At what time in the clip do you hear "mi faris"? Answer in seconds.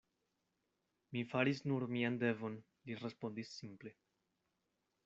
1.17-1.61